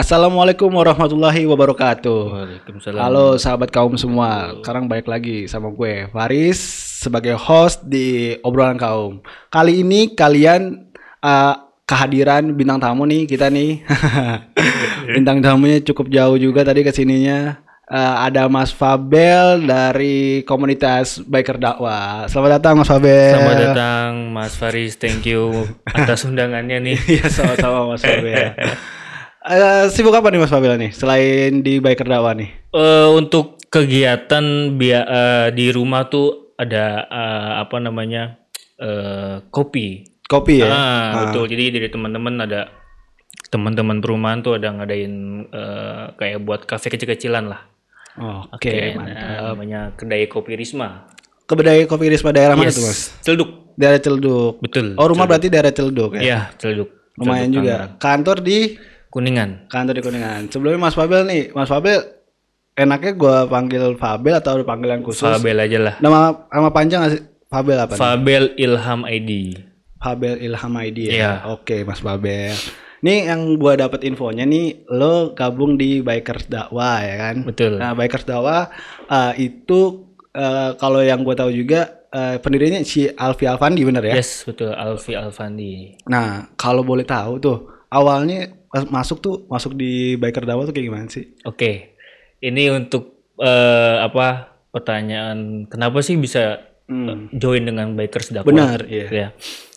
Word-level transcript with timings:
Assalamualaikum 0.00 0.72
warahmatullahi 0.72 1.44
wabarakatuh. 1.44 2.20
Waalaikumsalam. 2.32 3.04
Halo 3.04 3.36
sahabat 3.36 3.68
kaum 3.68 4.00
semua. 4.00 4.56
Sekarang 4.56 4.88
balik 4.88 5.04
lagi 5.04 5.44
sama 5.44 5.68
gue 5.68 6.08
Faris 6.08 6.56
sebagai 7.04 7.36
host 7.36 7.84
di 7.84 8.32
obrolan 8.40 8.80
kaum. 8.80 9.20
Kali 9.52 9.84
ini 9.84 10.16
kalian 10.16 10.88
uh, 11.20 11.52
kehadiran 11.84 12.48
bintang 12.56 12.80
tamu 12.80 13.04
nih 13.04 13.28
kita 13.28 13.52
nih. 13.52 13.84
bintang 15.20 15.44
tamunya 15.44 15.84
cukup 15.84 16.08
jauh 16.08 16.40
juga 16.40 16.64
tadi 16.64 16.80
ke 16.80 16.96
sininya. 16.96 17.60
Uh, 17.84 18.24
ada 18.24 18.48
Mas 18.48 18.72
Fabel 18.72 19.68
dari 19.68 20.40
komunitas 20.48 21.20
biker 21.20 21.60
dakwah. 21.60 22.24
Selamat 22.24 22.56
datang 22.56 22.80
Mas 22.80 22.88
Fabel. 22.88 23.36
Selamat 23.36 23.56
datang 23.68 24.32
Mas 24.32 24.56
Faris, 24.56 24.96
thank 24.96 25.28
you 25.28 25.68
atas 25.92 26.24
undangannya 26.24 26.80
nih. 26.80 26.96
Iya 27.20 27.28
sama-sama 27.28 27.92
Mas 27.92 28.00
Fabel. 28.00 28.56
Uh, 29.40 29.88
sibuk 29.88 30.12
apa 30.12 30.28
nih 30.28 30.36
Mas 30.36 30.52
Fabel 30.52 30.76
nih 30.76 30.92
selain 30.92 31.64
di 31.64 31.80
biker 31.80 32.04
dakwah 32.04 32.36
nih? 32.36 32.52
Eh, 32.70 33.08
untuk 33.08 33.56
kegiatan 33.72 34.44
bia 34.76 35.00
eh, 35.00 35.48
di 35.50 35.72
rumah 35.72 36.06
tuh 36.06 36.52
ada 36.60 37.08
eh, 37.08 37.52
apa 37.58 37.80
namanya 37.80 38.36
eh, 38.76 39.40
kopi. 39.48 40.04
Kopi 40.28 40.60
ya. 40.60 40.68
Ah, 40.68 41.08
betul. 41.24 41.48
Jadi 41.48 41.72
dari 41.72 41.88
teman-teman 41.88 42.36
ada 42.36 42.68
teman-teman 43.48 43.98
perumahan 43.98 44.44
tuh 44.44 44.60
ada 44.60 44.76
ngadain 44.76 45.14
eh, 45.48 46.04
kayak 46.14 46.44
buat 46.44 46.68
kafe 46.68 46.92
kecil-kecilan 46.92 47.48
lah. 47.48 47.64
Oh, 48.20 48.44
Oke, 48.52 48.92
Nah, 48.92 49.00
mantap. 49.00 49.56
namanya 49.56 49.80
kedai 49.96 50.28
kopi 50.28 50.52
Risma. 50.52 51.08
Kedai 51.48 51.88
kopi 51.88 52.12
Risma 52.12 52.30
daerah 52.30 52.60
mana 52.60 52.68
Yes. 52.68 52.76
tuh 52.76 52.84
Mas? 52.84 53.00
Celduk. 53.24 53.50
Daerah 53.72 53.96
Celduk. 53.96 54.60
Betul. 54.60 55.00
Oh 55.00 55.08
rumah 55.08 55.24
berarti 55.24 55.48
daerah 55.48 55.72
Celduk 55.72 56.18
ya? 56.18 56.22
Iya, 56.22 56.40
Celduk. 56.60 56.92
Lumayan 57.16 57.48
Celduk, 57.48 57.56
juga. 57.64 57.76
Kantor 57.96 58.36
di 58.44 58.58
Kuningan. 59.10 59.66
kantor 59.66 59.94
di 59.98 60.02
Kuningan. 60.06 60.40
Sebelumnya 60.54 60.80
Mas 60.86 60.94
Fabel 60.94 61.26
nih, 61.26 61.50
Mas 61.50 61.66
Fabel 61.66 61.98
enaknya 62.78 63.12
gua 63.18 63.36
panggil 63.50 63.98
Fabel 63.98 64.38
atau 64.38 64.56
ada 64.56 64.64
panggilan 64.64 65.02
khusus? 65.02 65.26
Fabel 65.26 65.58
aja 65.58 65.78
lah. 65.82 65.94
Nama 65.98 66.46
nama 66.48 66.68
panjang 66.70 66.98
nggak 67.02 67.12
sih? 67.12 67.22
Fabel 67.50 67.78
apa? 67.82 67.98
nih? 67.98 68.00
Fabel 68.00 68.44
Ilham 68.54 69.00
ID. 69.02 69.30
Fabel 69.98 70.34
Ilham 70.38 70.74
ID 70.78 70.98
ya. 71.10 71.12
Iya. 71.12 71.32
Oke, 71.50 71.82
Mas 71.82 71.98
Fabel. 71.98 72.54
Nih 73.00 73.26
yang 73.26 73.56
gua 73.56 73.74
dapat 73.80 74.06
infonya 74.06 74.46
nih, 74.46 74.86
lo 74.92 75.32
gabung 75.34 75.74
di 75.74 76.04
Bikers 76.04 76.46
Dakwah 76.46 77.00
ya 77.02 77.14
kan? 77.16 77.36
Betul. 77.42 77.80
Nah, 77.80 77.96
Bikers 77.96 78.28
Dakwah 78.28 78.70
eh, 79.10 79.50
itu 79.50 80.06
eh, 80.30 80.70
kalau 80.78 81.02
yang 81.02 81.24
gua 81.26 81.34
tahu 81.34 81.50
juga 81.50 82.06
eh, 82.12 82.36
pendirinya 82.38 82.78
si 82.84 83.08
Alfi 83.08 83.48
Alfandi 83.48 83.82
bener 83.82 84.04
ya? 84.12 84.14
Yes, 84.20 84.44
betul. 84.44 84.76
Alfi 84.76 85.16
Alfandi. 85.16 86.04
Nah, 86.06 86.52
kalau 86.60 86.84
boleh 86.84 87.08
tahu 87.08 87.40
tuh, 87.40 87.58
awalnya 87.88 88.59
masuk 88.70 89.18
tuh 89.18 89.34
masuk 89.46 89.74
di 89.74 90.14
biker 90.14 90.46
dakwah 90.46 90.64
tuh 90.64 90.74
kayak 90.74 90.86
gimana 90.86 91.06
sih? 91.10 91.34
Oke. 91.42 91.98
Ini 92.38 92.70
untuk 92.72 93.32
eh, 93.36 93.96
apa 94.00 94.50
pertanyaan 94.70 95.66
kenapa 95.66 96.00
sih 96.00 96.14
bisa 96.16 96.66
Hmm. 96.90 97.30
join 97.30 97.62
dengan 97.62 97.94
bikers 97.94 98.34
dakwah? 98.34 98.50
Benar, 98.50 98.82
iya. 98.90 99.06
Ya. 99.06 99.28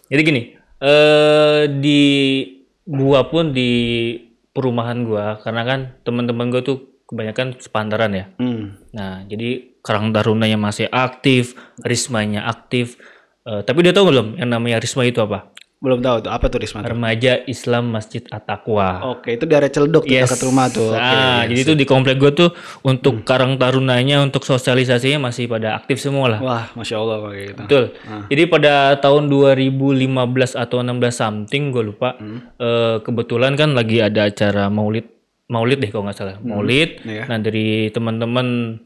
Jadi 0.09 0.22
gini, 0.25 0.41
eh 0.81 1.69
di 1.69 2.02
gua 2.89 3.30
pun 3.30 3.53
di 3.53 3.69
perumahan 4.50 5.05
gua 5.05 5.38
karena 5.38 5.61
kan 5.61 5.80
teman-teman 6.02 6.50
gua 6.50 6.66
tuh 6.66 7.05
kebanyakan 7.05 7.61
sepantaran 7.61 8.17
ya. 8.17 8.25
Hmm. 8.41 8.81
Nah, 8.97 9.22
jadi 9.30 9.78
Karang 9.85 10.09
Tarunanya 10.09 10.57
masih 10.57 10.89
aktif, 10.89 11.53
Rismanya 11.85 12.50
aktif. 12.50 12.97
Eh, 13.45 13.61
tapi 13.61 13.85
dia 13.85 13.94
tahu 13.94 14.09
belum 14.09 14.41
yang 14.41 14.50
namanya 14.50 14.81
Risma 14.81 15.05
itu 15.05 15.22
apa? 15.22 15.52
Belum 15.83 15.99
tahu 15.99 16.23
tuh 16.23 16.31
apa 16.31 16.47
tuh 16.47 16.63
Risma? 16.63 16.79
Remaja 16.79 17.44
Islam 17.44 17.91
Masjid 17.91 18.23
At-Taqwa. 18.31 19.03
Oke, 19.19 19.35
itu 19.35 19.44
daerah 19.44 19.67
Celduk 19.67 20.07
tuh 20.07 20.16
Yes. 20.16 20.31
dekat 20.31 20.41
rumah 20.47 20.71
tuh. 20.71 20.95
Oke. 20.95 21.03
Ah, 21.03 21.44
yes. 21.44 21.51
jadi 21.51 21.59
itu 21.67 21.73
di 21.75 21.83
komplek 21.83 22.23
gue 22.23 22.31
tuh 22.31 22.49
untuk 22.88 23.27
Karang 23.27 23.59
Tarunanya 23.59 24.23
untuk 24.23 24.47
sosialisasinya 24.47 25.27
masih 25.27 25.51
pada 25.51 25.75
aktif 25.75 25.99
semua 25.99 26.31
lah. 26.31 26.39
Wah, 26.39 26.66
masya 26.72 27.03
Allah 27.03 27.27
kayak 27.27 27.35
gitu. 27.43 27.61
Betul. 27.67 27.83
Ah. 28.07 28.23
Jadi 28.31 28.43
pada 28.47 28.73
tahun 29.03 29.27
2015 29.27 30.55
atau 30.55 30.79
16 30.79 31.19
something 31.19 31.75
gue 31.75 31.83
lupa. 31.83 32.16
Hmm. 32.16 32.39
eh, 32.55 33.03
kebetulan 33.03 33.59
kan 33.59 33.75
lagi 33.75 33.99
ada 33.99 34.31
acara 34.31 34.72
Maulid 34.72 35.11
Maulid 35.51 35.83
deh 35.83 35.91
kalau 35.91 36.07
nggak 36.07 36.16
salah. 36.16 36.39
Maulid. 36.39 37.03
Iya. 37.03 37.27
Nah, 37.27 37.38
dari 37.43 37.91
teman-teman 37.91 38.79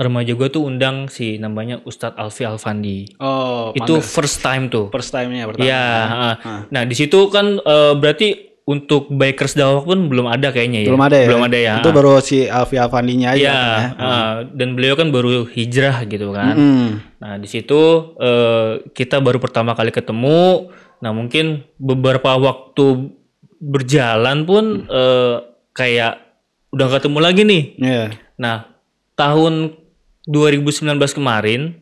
remaja 0.00 0.32
gue 0.32 0.48
tuh 0.48 0.64
undang 0.64 1.08
si 1.12 1.36
namanya 1.36 1.84
Ustadz 1.84 2.16
Alfi 2.16 2.48
Alfandi. 2.48 3.18
Oh, 3.20 3.76
itu 3.76 4.00
first 4.00 4.40
time 4.40 4.72
tuh. 4.72 4.88
first 4.88 5.12
time-nya 5.12 5.44
pertama. 5.48 5.68
Iya. 5.68 5.86
ah. 6.08 6.36
Nah, 6.72 6.82
di 6.88 6.94
situ 6.96 7.28
kan 7.28 7.60
eh, 7.60 7.92
berarti 7.96 8.52
untuk 8.62 9.10
bikers 9.10 9.58
dakwah 9.58 9.82
pun 9.82 10.06
belum 10.06 10.30
ada 10.30 10.54
kayaknya 10.54 10.86
ya. 10.86 10.88
Belum 10.94 11.02
ada 11.02 11.16
ya? 11.18 11.28
Belum 11.28 11.44
ada 11.44 11.58
ya. 11.58 11.74
Itu 11.82 11.90
baru 11.90 12.22
si 12.22 12.46
Alfi 12.46 12.78
Alfandinya 12.78 13.34
aja. 13.34 13.42
Iya, 13.42 13.52
kan 13.58 13.66
ya? 13.66 13.88
ah, 13.98 14.34
dan 14.54 14.68
beliau 14.78 14.94
kan 14.94 15.10
baru 15.10 15.44
hijrah 15.50 16.06
gitu 16.06 16.30
kan. 16.30 16.54
Hmm. 16.54 16.90
Nah 17.18 17.42
di 17.42 17.48
situ 17.50 18.14
eh, 18.22 18.86
kita 18.94 19.18
baru 19.18 19.42
pertama 19.42 19.74
kali 19.74 19.90
ketemu. 19.90 20.70
Nah 21.02 21.10
mungkin 21.10 21.66
beberapa 21.74 22.38
waktu 22.38 23.10
berjalan 23.58 24.46
pun 24.46 24.86
eh, 24.86 25.36
kayak 25.74 26.22
udah 26.70 26.86
ketemu 26.96 27.18
lagi 27.18 27.42
nih. 27.42 27.62
Iya. 27.82 28.04
Nah 28.38 28.70
tahun 29.18 29.81
2019 30.24 30.98
kemarin, 31.12 31.74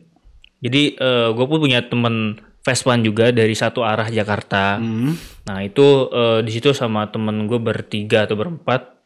jadi 0.59 0.97
gue 1.31 1.45
pun 1.45 1.59
punya 1.59 1.81
temen 1.85 2.37
Vespan 2.61 3.01
juga 3.01 3.33
dari 3.33 3.57
satu 3.57 3.81
arah 3.81 4.05
Jakarta. 4.05 4.77
Hmm. 4.77 5.17
Nah 5.49 5.65
itu 5.65 5.81
eh, 6.13 6.39
di 6.45 6.51
situ 6.53 6.77
sama 6.77 7.09
temen 7.09 7.49
gue 7.49 7.57
bertiga 7.57 8.29
atau 8.29 8.37
berempat 8.37 9.01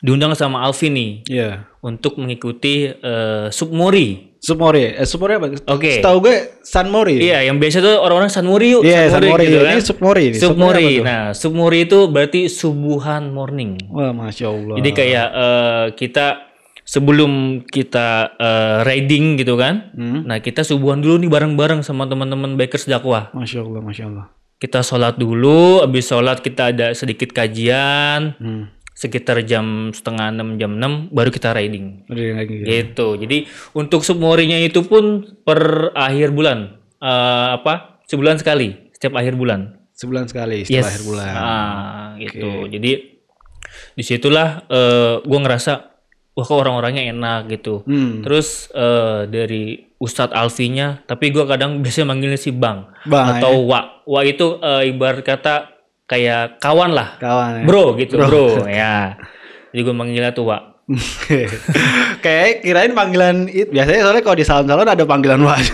diundang 0.00 0.32
sama 0.32 0.64
Alvin 0.64 0.92
nih 0.96 1.12
Iya. 1.28 1.50
untuk 1.84 2.16
mengikuti 2.16 2.88
eh, 2.88 3.46
Submori. 3.52 4.32
Submori. 4.40 4.96
Eh, 4.96 5.04
Submori 5.04 5.32
apa? 5.36 5.46
Oke. 5.68 6.00
Setahu 6.00 6.24
gue 6.24 6.36
Sanmori. 6.64 7.20
Iya, 7.20 7.44
yang 7.44 7.60
biasa 7.60 7.84
tuh 7.84 8.00
orang-orang 8.00 8.32
Sanmori 8.32 8.72
yuk. 8.72 8.80
Iya, 8.80 9.12
Sanmori. 9.12 9.44
gitu 9.44 9.60
Ini 9.60 9.82
Submori. 9.84 10.24
Ini 10.32 10.38
Submori. 10.40 10.86
tuh? 10.88 11.04
Nah, 11.04 11.24
Submori 11.36 11.78
itu 11.84 11.98
berarti 12.08 12.40
subuhan 12.48 13.28
morning. 13.28 13.76
Wah, 13.92 14.16
masya 14.16 14.48
Allah. 14.48 14.76
Jadi 14.80 14.90
kayak 14.96 15.28
eh, 15.36 15.86
kita 16.00 16.26
sebelum 16.86 17.62
kita 17.66 18.38
eh, 18.38 18.78
riding 18.86 19.36
gitu 19.36 19.58
kan. 19.58 19.90
Hmm. 19.92 20.24
Nah, 20.24 20.38
kita 20.38 20.62
subuhan 20.62 21.02
dulu 21.02 21.18
nih 21.18 21.28
bareng-bareng 21.28 21.82
sama 21.82 22.06
teman-teman 22.06 22.54
bikers 22.54 22.86
dakwah. 22.86 23.34
Masya 23.34 23.66
Allah, 23.66 23.82
masya 23.82 24.04
Allah. 24.06 24.26
Kita 24.56 24.80
sholat 24.80 25.20
dulu, 25.20 25.84
habis 25.84 26.08
sholat 26.08 26.40
kita 26.40 26.72
ada 26.72 26.94
sedikit 26.94 27.34
kajian. 27.34 28.38
Hmm. 28.38 28.72
Sekitar 28.96 29.44
jam 29.44 29.92
setengah 29.92 30.32
enam, 30.32 30.56
jam 30.56 30.72
6 30.80 31.12
baru 31.12 31.28
kita 31.28 31.52
riding. 31.52 32.08
Udah 32.08 32.40
lagi. 32.40 32.64
Gitu. 32.64 33.08
Jadi 33.20 33.44
untuk 33.76 34.00
submorinya 34.00 34.56
itu 34.56 34.80
pun 34.88 35.36
per 35.44 35.92
akhir 35.92 36.32
bulan. 36.32 36.80
Eh, 36.96 37.48
apa? 37.60 38.00
Sebulan 38.08 38.40
sekali. 38.40 38.72
Setiap 38.96 39.20
akhir 39.20 39.36
bulan. 39.36 39.76
Sebulan 39.92 40.24
sekali 40.32 40.64
setelah 40.64 40.80
Yes. 40.80 40.88
akhir 40.88 41.02
bulan. 41.04 41.32
Ah, 41.36 42.08
gitu. 42.16 42.72
Jadi 42.72 42.92
di 43.92 44.04
situlah 44.04 44.64
eh 44.68 45.20
gue 45.20 45.38
ngerasa 45.44 45.95
wah 46.36 46.44
kok 46.44 46.60
orang-orangnya 46.60 47.16
enak 47.16 47.48
gitu. 47.48 47.80
Hmm. 47.88 48.20
Terus 48.20 48.68
eh, 48.76 49.24
dari 49.26 49.88
Ustadz 49.96 50.36
Alfinya, 50.36 51.00
tapi 51.08 51.32
gue 51.32 51.48
kadang 51.48 51.80
biasanya 51.80 52.12
manggilnya 52.12 52.36
si 52.36 52.52
Bang, 52.52 52.92
Bang, 53.08 53.40
atau 53.40 53.64
Wa. 53.64 54.04
Wa 54.04 54.20
itu 54.20 54.60
eh, 54.60 54.92
ibarat 54.92 55.24
kata 55.24 55.72
kayak 56.04 56.60
kawan 56.60 56.92
lah, 56.92 57.16
Kawan 57.16 57.60
ya. 57.60 57.64
bro 57.64 57.96
gitu 57.96 58.20
bro. 58.20 58.60
ya. 58.68 59.16
Jadi 59.72 59.80
gue 59.80 59.94
manggilnya 59.96 60.36
tuh 60.36 60.52
Wa. 60.52 60.76
Kayak 62.22 62.62
kirain 62.62 62.94
panggilan 62.94 63.50
itu 63.50 63.74
biasanya 63.74 64.06
soalnya 64.06 64.22
kalau 64.22 64.36
di 64.38 64.46
salon-salon 64.46 64.86
ada 64.86 65.02
panggilan 65.02 65.42
wah. 65.42 65.58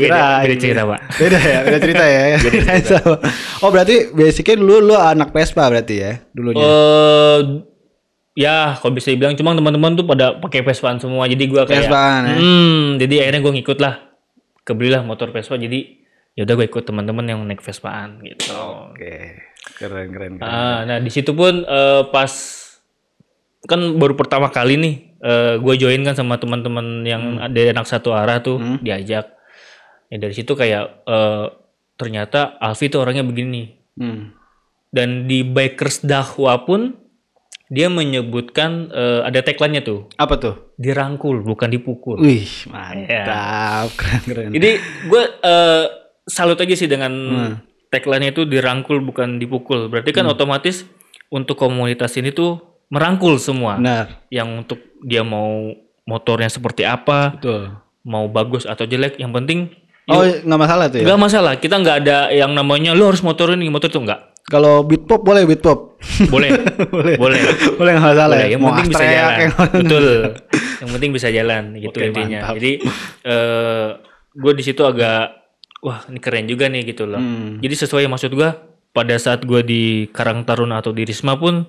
beda, 0.00 0.48
beda 0.48 0.56
cerita 0.56 0.88
Pak. 0.88 1.00
Beda 1.20 1.36
ya, 1.36 1.58
beda 1.60 1.78
cerita 1.84 2.04
ya. 2.08 2.40
Kirain 2.40 2.84
sama. 2.88 3.20
Oh 3.60 3.68
berarti 3.68 4.16
basicnya 4.16 4.56
dulu 4.56 4.80
lu 4.80 4.96
anak 4.96 5.28
Vespa 5.36 5.68
berarti 5.68 5.94
ya 6.00 6.24
dulunya. 6.32 6.64
Eh 6.64 7.38
ya 8.38 8.78
kalau 8.78 8.94
bisa 8.94 9.10
dibilang 9.10 9.34
cuma 9.34 9.50
teman-teman 9.50 9.98
tuh 9.98 10.06
pada 10.06 10.38
pakai 10.38 10.62
Vespaan 10.62 11.02
semua 11.02 11.26
jadi 11.26 11.42
gua 11.44 11.66
kayak 11.66 11.90
Vespaan, 11.90 12.22
ya? 12.22 12.36
hmm 12.38 12.82
jadi 12.96 13.14
akhirnya 13.26 13.40
gue 13.42 13.52
ngikut 13.58 13.78
lah 13.78 13.94
kebelilah 14.62 15.02
motor 15.02 15.34
Vespa 15.34 15.58
jadi 15.58 15.98
ya 16.32 16.46
udah 16.46 16.54
gue 16.54 16.66
ikut 16.66 16.84
teman-teman 16.84 17.24
yang 17.26 17.42
naik 17.42 17.58
Vespaan 17.58 18.22
gitu 18.22 18.54
Oke, 18.54 19.42
keren 19.74 20.14
keren. 20.14 20.32
keren. 20.38 20.46
Ah, 20.46 20.86
nah 20.86 20.98
di 20.98 21.10
situ 21.10 21.34
pun 21.34 21.66
eh, 21.66 22.02
pas 22.08 22.30
kan 23.60 23.80
baru 23.98 24.14
pertama 24.14 24.48
kali 24.48 24.78
nih 24.78 24.94
gue 25.58 25.74
join 25.76 25.98
kan 26.00 26.14
sama 26.14 26.38
teman-teman 26.38 27.02
yang 27.02 27.42
ada 27.42 27.58
anak 27.74 27.90
satu 27.90 28.14
arah 28.14 28.38
tuh 28.38 28.78
diajak 28.78 29.34
ya 30.06 30.16
dari 30.16 30.30
situ 30.30 30.54
kayak 30.54 31.02
eh, 31.02 31.46
ternyata 31.94 32.54
Alfi 32.56 32.86
tuh 32.86 33.02
orangnya 33.02 33.26
begini 33.26 33.74
Hmm. 33.98 34.30
dan 34.94 35.26
di 35.26 35.42
bikers 35.42 36.06
dakwah 36.06 36.62
pun 36.62 36.94
dia 37.68 37.86
menyebutkan 37.86 38.88
eh, 38.88 39.20
ada 39.22 39.38
tagline-nya 39.38 39.82
tuh 39.82 40.08
Apa 40.14 40.36
tuh? 40.36 40.54
dirangkul 40.74 41.42
bukan 41.42 41.68
dipukul. 41.68 42.16
Wih, 42.16 42.48
mantap, 42.66 43.92
keren 43.94 44.22
keren. 44.24 44.48
Jadi 44.50 44.70
gue 45.04 45.22
eh, 45.38 45.84
salut 46.24 46.56
aja 46.56 46.74
sih 46.74 46.86
dengan 46.86 47.12
Hmm. 47.12 47.52
tagline-nya 47.88 48.32
itu 48.32 48.44
dirangkul 48.44 49.00
bukan 49.00 49.36
dipukul. 49.36 49.88
Berarti 49.88 50.12
kan 50.12 50.24
otomatis 50.26 50.84
untuk 51.28 51.56
komunitas 51.56 52.16
ini 52.16 52.30
tuh 52.30 52.60
merangkul 52.88 53.36
semua. 53.36 53.76
Benar. 53.76 54.24
Yang 54.28 54.48
untuk 54.58 54.80
dia 55.02 55.20
mau 55.20 55.72
motornya 56.04 56.48
seperti 56.48 56.82
apa, 56.82 57.32
Betul. 57.32 57.76
mau 58.02 58.24
bagus 58.26 58.64
atau 58.64 58.84
jelek, 58.84 59.16
yang 59.16 59.30
penting 59.30 59.68
Oh, 60.08 60.24
nggak 60.24 60.56
masalah 60.58 60.88
tuh 60.88 60.98
ya. 60.98 61.04
nggak 61.04 61.20
masalah. 61.20 61.52
Kita 61.56 61.76
nggak 61.76 61.96
ada 62.00 62.18
yang 62.32 62.48
namanya 62.50 62.96
lu 62.96 63.04
harus 63.04 63.20
motor 63.20 63.52
ini, 63.52 63.68
motor 63.68 63.92
itu 63.92 64.00
nggak. 64.00 64.27
Kalau 64.48 64.80
beat 64.82 65.04
pop 65.04 65.20
boleh 65.20 65.44
beat 65.44 65.60
pop. 65.60 66.00
Boleh, 66.32 66.50
boleh. 66.94 67.14
boleh. 67.20 67.40
Boleh 67.76 67.90
nggak 67.94 68.04
masalah 68.04 68.36
Boleh, 68.36 68.48
ya. 68.48 68.52
yang 68.56 68.60
Mau 68.64 68.72
penting 68.72 68.88
bisa 68.88 69.04
jalan. 69.04 69.48
Betul. 69.76 70.06
Yang 70.78 70.90
penting 70.94 71.10
bisa 71.10 71.28
jalan 71.28 71.62
gitu 71.74 71.98
Oke, 71.98 72.06
intinya. 72.06 72.38
mantap. 72.38 72.54
Jadi 72.54 72.72
eh 73.26 73.86
gue 74.38 74.52
di 74.54 74.62
situ 74.62 74.82
agak 74.86 75.34
wah 75.82 76.06
ini 76.06 76.22
keren 76.22 76.46
juga 76.46 76.70
nih 76.70 76.86
gitu 76.86 77.02
loh. 77.04 77.18
Hmm. 77.18 77.58
Jadi 77.58 77.74
sesuai 77.74 78.06
maksud 78.06 78.30
gue 78.30 78.46
pada 78.94 79.14
saat 79.18 79.42
gue 79.42 79.60
di 79.66 79.82
Karang 80.14 80.46
Taruna 80.46 80.78
atau 80.78 80.94
di 80.94 81.02
Risma 81.02 81.34
pun 81.34 81.66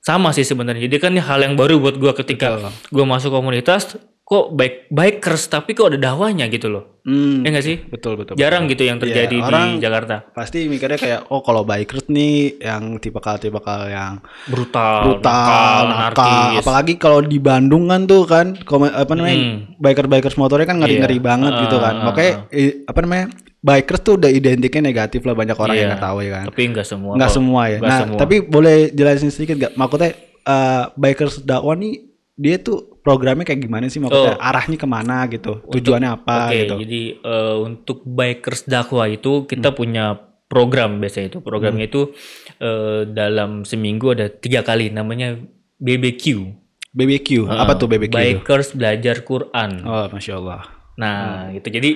sama 0.00 0.32
sih 0.32 0.48
sebenarnya. 0.48 0.88
Jadi 0.88 0.96
kan 0.96 1.12
ini 1.12 1.20
hal 1.20 1.44
yang 1.44 1.52
baru 1.52 1.76
buat 1.78 2.00
gue 2.00 2.12
ketika 2.16 2.56
Betul. 2.56 2.72
gue 2.96 3.04
masuk 3.04 3.30
komunitas 3.30 4.00
kok 4.30 4.54
baik 4.54 4.86
bikers 4.88 5.50
tapi 5.50 5.74
kok 5.74 5.90
ada 5.90 5.98
dakwahnya 5.98 6.46
gitu 6.46 6.70
loh. 6.70 7.02
Hmm. 7.02 7.42
Ya 7.42 7.50
nggak 7.50 7.66
sih? 7.66 7.82
Betul 7.82 8.14
betul. 8.14 8.38
Jarang 8.38 8.70
gitu 8.70 8.86
yang 8.86 9.02
terjadi 9.02 9.26
Iya, 9.32 9.42
orang- 9.42 9.74
di 9.74 9.82
Jakarta. 9.82 10.22
Pasti 10.30 10.70
mikirnya 10.70 10.94
kayak 10.96 11.20
oh 11.26 11.42
kalau 11.42 11.66
bikers 11.66 12.06
nih 12.06 12.62
yang 12.62 12.94
tipikal-tipikal 12.96 13.90
yang 13.90 14.22
Brutal, 14.46 15.18
brutal, 15.18 15.82
nakal, 15.90 16.62
apalagi 16.62 16.94
kalau 16.94 17.18
di 17.20 17.42
Bandung 17.42 17.90
kan 17.90 18.06
tuh 18.06 18.22
kan 18.22 18.54
apa 18.94 19.12
namanya 19.12 19.34
Hmm. 19.36 19.56
biker-bikers 19.76 20.38
motornya 20.38 20.62
kan 20.64 20.78
ngeri-ngeri 20.78 21.16
Iya. 21.16 21.26
banget 21.26 21.52
gitu 21.60 21.76
kan. 21.76 21.94
Ah, 21.96 22.04
Makanya 22.06 22.32
i- 22.52 22.76
apa 22.86 22.98
namanya 23.02 23.24
bikers 23.60 24.00
tuh 24.00 24.14
udah 24.14 24.30
identiknya 24.30 24.82
negatif 24.84 25.20
lah 25.20 25.34
banyak 25.34 25.58
orang 25.58 25.74
Iya. 25.74 25.82
yang 25.82 25.90
nggak 25.90 26.04
tahu 26.06 26.18
ya 26.20 26.30
kan. 26.32 26.44
Tapi 26.46 26.62
nggak 26.70 26.86
semua. 26.86 27.12
Nggak 27.18 27.32
semua 27.32 27.62
ya. 27.64 27.76
Nggak 27.76 27.90
nah 27.90 28.00
semua. 28.00 28.18
tapi 28.20 28.36
boleh 28.40 28.76
jelasin 28.90 29.28
sedikit 29.28 29.58
nggak? 29.58 29.72
Maksudnya 29.74 30.10
eh, 30.40 30.84
bikers 30.94 31.42
dakwah 31.42 31.74
nih 31.74 32.06
dia 32.34 32.56
tuh 32.56 32.99
programnya 33.00 33.44
kayak 33.48 33.60
gimana 33.64 33.86
sih? 33.88 33.98
Maksudnya 34.00 34.36
arahnya 34.40 34.76
ke 34.76 34.88
mana 34.88 35.24
gitu? 35.28 35.60
Tujuannya 35.68 36.10
apa 36.20 36.48
Oke, 36.48 36.56
gitu? 36.64 36.74
jadi 36.84 37.02
eh, 37.20 37.56
untuk 37.60 37.98
bikers 38.04 38.68
dakwah 38.68 39.08
itu 39.08 39.44
kita 39.48 39.72
punya 39.72 40.18
program 40.50 40.98
biasanya 40.98 41.36
itu. 41.36 41.38
Programnya 41.40 41.86
itu 41.86 42.12
eh, 42.58 43.08
dalam 43.08 43.62
seminggu 43.64 44.12
ada 44.12 44.28
tiga 44.28 44.60
kali 44.66 44.90
namanya 44.92 45.38
BBQ. 45.80 46.56
BBQ. 46.90 47.46
apa 47.46 47.78
tuh 47.78 47.86
BBQ? 47.86 48.10
itu? 48.10 48.18
Bikers 48.42 48.74
belajar 48.74 49.22
Quran. 49.22 49.70
Oh, 49.86 50.06
masya 50.10 50.42
Allah. 50.42 50.62
Nah, 51.00 51.48
gitu. 51.56 51.68
Jadi 51.72 51.90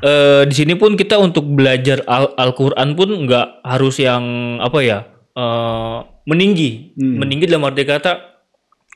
eh, 0.00 0.42
di 0.48 0.54
sini 0.54 0.74
pun 0.78 0.96
kita 0.96 1.20
untuk 1.20 1.44
belajar 1.44 2.00
Al- 2.08 2.32
Al-Qur'an 2.38 2.96
pun 2.96 3.12
nggak 3.26 3.66
harus 3.66 4.00
yang 4.00 4.56
apa 4.62 4.78
ya? 4.80 4.98
eh, 5.36 5.98
meninggi. 6.24 6.96
Hmm. 6.96 7.20
Meninggi 7.22 7.44
dalam 7.44 7.68
arti 7.68 7.84
kata 7.84 8.35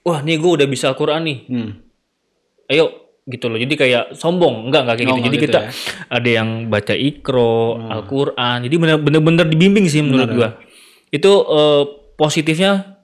wah, 0.02 0.18
nih 0.20 0.36
gue 0.36 0.50
udah 0.52 0.66
bisa 0.66 0.88
Al-Qur'an 0.88 1.22
nih. 1.22 1.38
Hmm. 1.46 1.70
Ayo 2.66 2.84
gitu 3.24 3.46
loh. 3.46 3.56
Jadi 3.56 3.74
kayak 3.74 4.04
sombong, 4.12 4.66
enggak 4.66 4.82
enggak 4.82 4.96
kayak 4.96 5.06
Oh, 5.06 5.10
gitu. 5.10 5.16
nggak 5.16 5.26
Jadi 5.26 5.36
gitu 5.36 5.46
kita 5.46 5.60
ya. 5.60 5.70
ada 6.08 6.28
yang 6.30 6.48
baca 6.66 6.94
Iqro, 6.94 7.54
Al-Qur'an. 7.84 8.58
Jadi 8.60 8.76
bener- 8.76 8.98
bener-bener 8.98 9.46
dibimbing 9.46 9.86
sih 9.86 10.00
menurut 10.00 10.30
gua. 10.30 10.48
Itu 11.08 11.30
eh, 11.44 11.82
positifnya 12.14 13.00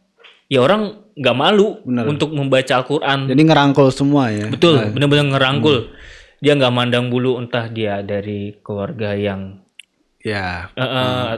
ya 0.47 0.61
orang 0.61 0.83
nggak 1.13 1.33
malu 1.35 1.81
Bener. 1.83 2.05
untuk 2.07 2.31
membaca 2.31 2.73
Al-Qur'an. 2.77 3.27
Jadi 3.27 3.43
ngerangkul 3.43 3.89
semua 3.89 4.29
ya. 4.29 4.47
Betul, 4.47 4.91
bener-bener 4.91 5.33
ngerangkul. 5.33 5.91
Dia 6.37 6.53
nggak 6.53 6.71
mandang 6.71 7.09
bulu 7.09 7.37
entah 7.37 7.67
dia 7.67 8.03
dari 8.03 8.53
keluarga 8.61 9.15
yang 9.15 9.63
Ya. 10.21 10.69
eh, 10.75 10.83
eh, 10.83 11.31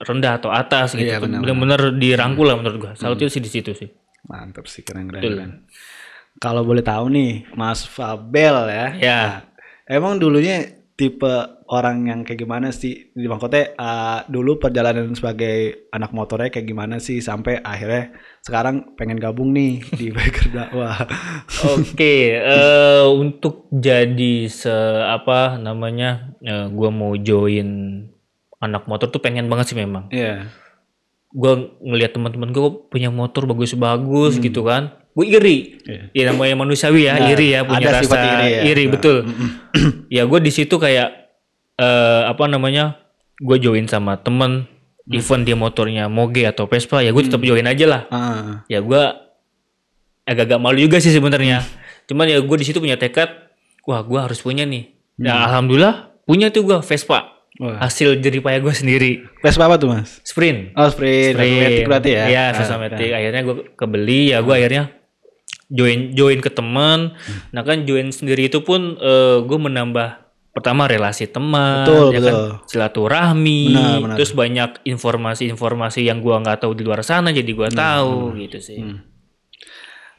rendah 0.00 0.32
atau 0.34 0.48
atas 0.48 0.92
gitu. 0.92 1.06
Benar, 1.20 1.40
Bener-bener 1.40 1.80
dirangkul 1.94 2.44
lah 2.44 2.56
menurut 2.56 2.78
gua. 2.78 2.92
Salutnya 2.94 3.28
sih 3.28 3.38
di 3.38 3.46
situ 3.46 3.70
sih. 3.70 3.88
Mantap 4.28 4.66
sih 4.68 4.82
keren 4.84 5.08
keren. 5.08 5.64
Kalau 6.40 6.62
boleh 6.64 6.84
tahu 6.84 7.10
nih, 7.12 7.44
Mas 7.58 7.84
Fabel 7.84 8.70
ya. 8.70 8.86
Ya. 8.96 9.22
Emang 9.84 10.22
dulunya 10.22 10.80
tipe 10.94 11.32
orang 11.70 12.06
yang 12.06 12.20
kayak 12.22 12.44
gimana 12.44 12.70
sih? 12.70 13.10
Di 13.16 13.24
maksudnya 13.24 13.72
uh, 13.74 14.20
dulu 14.28 14.60
perjalanan 14.60 15.10
sebagai 15.16 15.88
anak 15.90 16.12
motornya 16.12 16.52
kayak 16.52 16.68
gimana 16.68 16.96
sih 17.00 17.24
sampai 17.24 17.58
akhirnya 17.64 18.14
sekarang 18.44 18.94
pengen 18.94 19.16
gabung 19.16 19.56
nih 19.56 19.80
di 20.00 20.12
biker 20.12 20.52
dakwah. 20.52 21.08
Oke, 21.72 22.36
eh, 22.56 23.04
untuk 23.08 23.66
jadi 23.72 24.46
se 24.52 24.72
apa 25.08 25.56
namanya, 25.56 26.36
eh, 26.44 26.68
gua 26.68 26.92
mau 26.92 27.16
join 27.16 27.68
anak 28.60 28.84
motor 28.84 29.08
tuh 29.08 29.24
pengen 29.24 29.48
banget 29.48 29.72
sih 29.72 29.78
memang. 29.78 30.12
Iya. 30.12 30.52
Gua 31.30 31.70
ngelihat 31.78 32.18
teman-teman 32.18 32.50
gua 32.50 32.74
punya 32.90 33.08
motor 33.08 33.46
bagus-bagus 33.46 34.42
gitu 34.42 34.66
kan, 34.66 34.98
gue 35.14 35.26
iri. 35.30 35.78
Iya. 35.86 36.02
Ya 36.10 36.22
namanya 36.34 36.58
manusiawi 36.58 37.06
ya, 37.06 37.30
iri 37.30 37.54
ya 37.54 37.62
punya 37.62 37.86
ada 37.86 38.02
rasa 38.02 38.18
iri 38.18 38.74
iri, 38.74 38.82
ya. 38.82 38.86
Nah. 38.86 38.92
betul. 38.98 39.16
ya 40.16 40.22
gue 40.26 40.38
di 40.42 40.50
situ 40.50 40.74
kayak 40.74 41.08
eh, 41.78 42.22
apa 42.26 42.50
namanya, 42.50 42.98
gue 43.38 43.56
join 43.62 43.86
sama 43.86 44.18
temen, 44.18 44.66
Hmm. 45.10 45.18
event 45.18 45.42
dia 45.42 45.56
motornya 45.58 46.04
Moge 46.06 46.46
atau 46.46 46.70
Vespa, 46.70 47.02
ya 47.02 47.10
gue 47.10 47.26
tetap 47.26 47.42
join 47.42 47.66
aja 47.66 47.82
lah 47.82 48.02
Ah, 48.14 48.62
ya 48.70 48.78
gue 48.78 49.02
agak-agak 50.22 50.60
malu 50.62 50.78
juga 50.78 51.02
sih 51.02 51.10
sebenarnya 51.10 51.66
cuman 52.06 52.30
ya 52.30 52.38
gue 52.38 52.56
di 52.60 52.66
situ 52.66 52.78
punya 52.78 52.94
tekad 52.94 53.26
wah 53.90 54.06
gue 54.06 54.18
harus 54.22 54.38
punya 54.38 54.62
nih 54.62 54.94
ya 55.18 55.50
alhamdulillah 55.50 56.14
punya 56.22 56.54
tuh 56.54 56.62
gue 56.62 56.78
Vespa 56.86 57.39
Wah. 57.60 57.76
hasil 57.76 58.24
jerih 58.24 58.40
payah 58.40 58.56
gue 58.58 58.72
sendiri 58.72 59.10
Vespa 59.44 59.68
apa 59.68 59.76
tuh 59.76 59.92
mas? 59.92 60.16
sprint 60.24 60.72
Oh 60.72 60.88
sprint, 60.88 61.36
automatic 61.36 61.84
berarti 61.84 62.10
ya? 62.16 62.24
Iya, 62.24 62.44
Ah, 62.48 62.56
Vespa 62.56 62.76
Matic. 62.80 63.10
Akhirnya 63.12 63.42
gue 63.44 63.56
kebeli, 63.76 64.22
ya 64.32 64.40
gue 64.40 64.54
akhirnya 64.56 64.84
join 65.68 66.16
join 66.16 66.40
ke 66.40 66.48
teman. 66.48 67.12
Nah 67.52 67.60
kan 67.60 67.84
join 67.84 68.08
sendiri 68.10 68.48
itu 68.48 68.64
pun 68.64 68.96
gue 69.44 69.58
menambah 69.60 70.08
pertama 70.50 70.90
relasi 70.90 71.30
teman, 71.30 71.86
Betul, 71.86 72.10
ya 72.10 72.20
kan 72.20 72.34
betul. 72.34 72.48
silaturahmi, 72.66 73.62
Benar, 73.70 73.98
benar. 74.02 74.16
terus 74.18 74.32
banyak 74.34 74.70
informasi-informasi 74.82 76.02
yang 76.02 76.18
gua 76.18 76.42
nggak 76.42 76.66
tahu 76.66 76.74
di 76.74 76.82
luar 76.82 77.06
sana 77.06 77.30
jadi 77.30 77.46
gua 77.54 77.70
tahu 77.70 78.34
gitu 78.34 78.58
sih. 78.58 78.82
Hmm. 78.82 78.98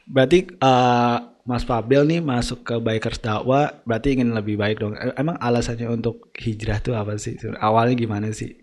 Berarti 0.08 0.38
eh, 0.48 1.16
Mas 1.42 1.66
Fabel 1.66 2.06
nih 2.06 2.20
masuk 2.22 2.62
ke 2.62 2.78
bikers 2.78 3.18
dakwah 3.18 3.82
berarti 3.82 4.14
ingin 4.14 4.30
lebih 4.30 4.54
baik 4.54 4.78
dong. 4.78 4.94
E- 4.94 5.14
Emang 5.18 5.34
alasannya 5.42 5.90
untuk 5.90 6.30
hijrah 6.38 6.78
tuh 6.78 6.94
apa 6.94 7.18
sih? 7.18 7.34
Awalnya 7.58 7.94
gimana 7.98 8.30
sih? 8.30 8.58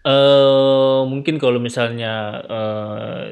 eh 0.00 1.00
mungkin 1.04 1.36
kalau 1.36 1.60
misalnya 1.60 2.12
eh 2.48 3.22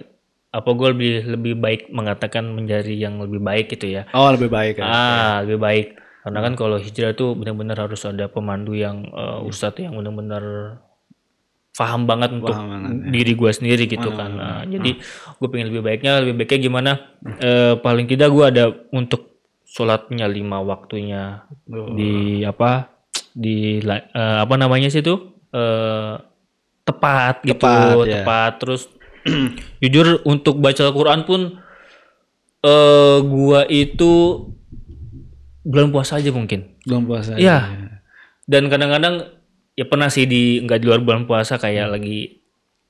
apa 0.48 0.70
gue 0.72 0.88
lebih 0.96 1.12
lebih 1.32 1.54
baik 1.60 1.80
mengatakan 1.92 2.44
menjadi 2.52 2.92
yang 2.92 3.20
lebih 3.20 3.40
baik 3.40 3.72
gitu 3.72 3.88
ya. 4.00 4.02
Oh 4.12 4.28
lebih 4.32 4.48
baik 4.52 4.80
ya. 4.80 4.84
Ah, 4.84 5.34
lebih 5.44 5.60
baik. 5.60 5.86
Karena 6.24 6.44
kan 6.44 6.52
kalau 6.60 6.76
hijrah 6.76 7.16
tuh 7.16 7.32
benar-benar 7.38 7.88
harus 7.88 8.04
ada 8.04 8.28
pemandu 8.28 8.76
yang 8.76 9.04
eh, 9.12 9.48
ustadz 9.48 9.80
yang 9.80 9.96
benar-benar 9.96 10.44
paham 11.74 12.04
banget 12.04 12.34
untuk 12.34 12.50
Paham 12.50 12.68
banget, 12.68 12.90
ya. 12.90 13.10
diri 13.12 13.32
gue 13.34 13.50
sendiri 13.50 13.84
gitu 13.86 14.08
kan. 14.10 14.30
Nah, 14.34 14.60
jadi 14.64 14.98
gue 15.38 15.48
pengen 15.48 15.70
lebih 15.70 15.82
baiknya, 15.82 16.18
lebih 16.20 16.34
baiknya 16.38 16.58
gimana? 16.60 16.92
Eh, 17.38 17.74
paling 17.78 18.06
tidak 18.06 18.28
gue 18.30 18.44
ada 18.44 18.64
untuk 18.90 19.30
sholatnya 19.62 20.26
lima 20.26 20.58
waktunya 20.58 21.44
Oh. 21.68 21.92
di 21.92 22.42
apa? 22.42 22.90
Di 23.30 23.78
eh, 23.78 24.02
apa 24.40 24.54
namanya 24.56 24.88
sih 24.88 25.04
itu? 25.04 25.14
Eh, 25.48 26.14
tepat 26.82 27.44
gitu, 27.44 27.60
Tepat, 27.60 27.94
ya. 28.08 28.24
tepat. 28.24 28.52
Terus 28.58 28.82
jujur 29.84 30.24
untuk 30.24 30.58
baca 30.58 30.82
Al-Quran 30.82 31.22
pun 31.22 31.40
eh 32.58 33.18
gua 33.22 33.62
itu 33.70 34.12
bulan 35.62 35.92
puasa 35.92 36.18
aja 36.18 36.34
mungkin. 36.34 36.74
Belum 36.82 37.06
puasa. 37.06 37.36
Iya. 37.38 37.58
ya. 37.70 38.02
Dan 38.48 38.66
kadang-kadang 38.66 39.37
ya 39.78 39.86
pernah 39.86 40.10
sih 40.10 40.26
di 40.26 40.58
nggak 40.58 40.78
di 40.78 40.84
luar 40.84 40.98
bulan 40.98 41.22
puasa 41.22 41.54
kayak 41.54 41.86
lagi 41.88 42.42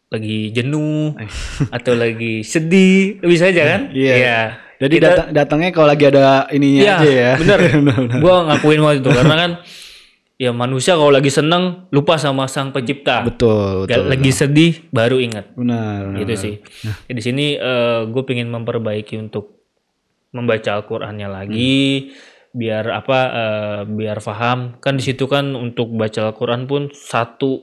lagi 0.09 0.49
jenuh 0.51 1.13
atau 1.77 1.93
lagi 1.93 2.41
sedih 2.41 3.21
bisa 3.21 3.53
aja 3.53 3.63
kan? 3.69 3.81
Iya. 3.93 4.57
Jadi 4.79 4.95
Kita- 4.97 5.07
datang 5.11 5.29
datangnya 5.35 5.71
kalau 5.71 5.89
lagi 5.91 6.05
ada 6.07 6.47
ininya 6.49 6.81
Iya, 6.81 6.95
aja 6.97 7.11
ya. 7.11 7.33
bener. 7.45 7.59
Gua 8.17 8.47
ngakuin 8.47 8.81
waktu 8.81 8.99
itu 9.03 9.11
karena 9.11 9.35
kan 9.37 9.51
ya 10.39 10.55
manusia 10.55 10.95
kalau 10.95 11.11
lagi 11.11 11.29
seneng 11.29 11.91
lupa 11.91 12.15
sama 12.15 12.47
sang 12.47 12.71
pencipta. 12.71 13.27
betul, 13.27 13.85
betul. 13.85 14.07
lagi 14.07 14.31
sedih 14.31 14.73
baru 14.89 15.19
ingat. 15.19 15.51
Benar. 15.53 16.15
benar, 16.15 16.19
gitu 16.23 16.33
benar. 16.33 16.41
sih. 16.41 16.55
Ya, 17.05 17.13
di 17.13 17.23
sini 17.23 17.47
gue 18.07 18.23
pengen 18.23 18.49
memperbaiki 18.49 19.19
untuk 19.19 19.59
membaca 20.31 20.79
Al-Qur'annya 20.79 21.27
lagi 21.27 22.13
biar 22.51 22.85
apa 22.91 23.19
eh, 23.29 23.81
biar 23.87 24.19
paham. 24.19 24.79
Kan 24.79 24.97
di 24.97 25.05
situ 25.05 25.25
kan 25.25 25.53
untuk 25.53 25.93
baca 25.93 26.29
Al-Qur'an 26.29 26.65
pun 26.65 26.89
satu 26.91 27.63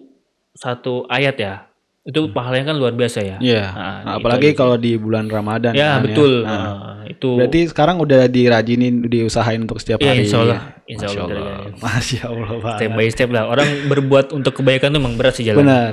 satu 0.52 1.06
ayat 1.08 1.36
ya. 1.36 1.56
Itu 2.02 2.30
pahalanya 2.30 2.70
kan 2.70 2.78
luar 2.78 2.94
biasa 2.94 3.20
ya. 3.20 3.38
Iya. 3.42 3.66
Nah, 3.66 3.74
Nah, 3.74 4.14
itu 4.14 4.18
apalagi 4.22 4.50
kalau 4.54 4.78
di 4.78 4.94
bulan 4.94 5.26
Ramadan. 5.26 5.74
Ya, 5.74 5.98
kan, 5.98 6.06
betul. 6.06 6.46
Nah, 6.46 6.54
Nah, 6.54 7.04
itu 7.06 7.30
Berarti 7.34 7.60
sekarang 7.66 7.98
udah 7.98 8.30
dirajinin, 8.30 9.10
diusahain 9.10 9.58
untuk 9.58 9.82
setiap 9.82 10.06
Iya, 10.06 10.14
hari. 10.14 10.22
insya 10.22 10.38
Allah. 10.40 10.60
Insya 10.86 11.08
Masya 11.08 11.20
Allah 11.20 11.42
Allah. 11.42 11.74
Masya 11.82 12.22
Allah. 12.24 12.48
Pak. 12.62 12.76
step 12.78 12.92
by 12.94 13.08
step 13.10 13.30
lah. 13.30 13.44
Orang 13.46 13.70
berbuat 13.90 14.26
untuk 14.32 14.54
kebaikan 14.54 14.94
tuh 14.94 15.02
memang 15.02 15.18
berat 15.18 15.34
sih 15.34 15.44
jalan. 15.44 15.66
Benar. 15.66 15.92